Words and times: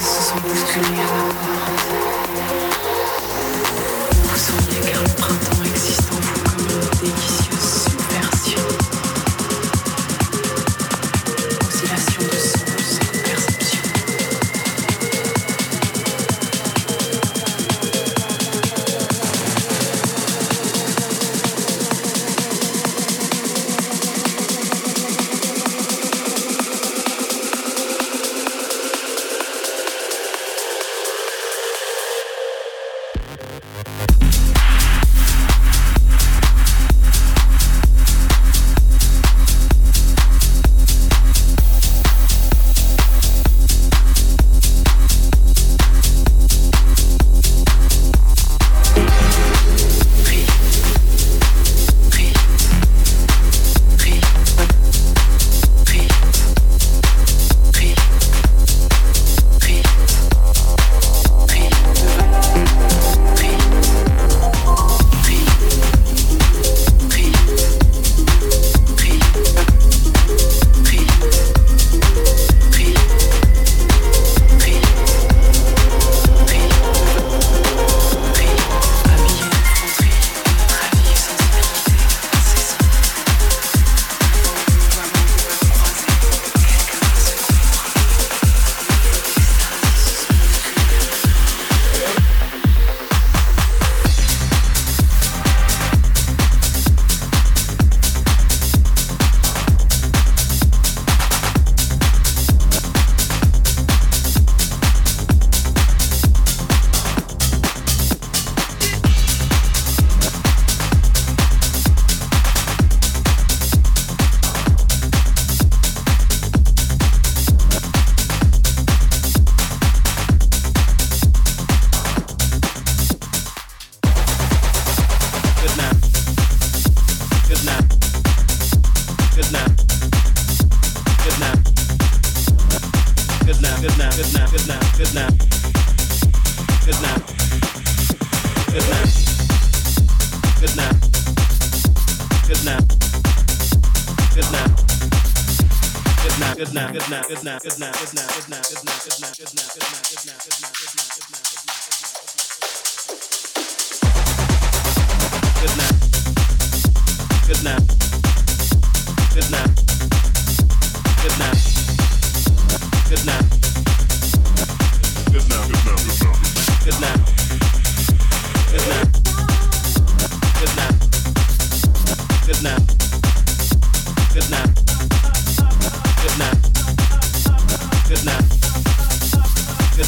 se 0.00 0.22
sont 0.22 0.40
bousculés 0.40 1.00
à 1.00 2.60
ma 2.60 2.65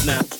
Good 0.01 0.39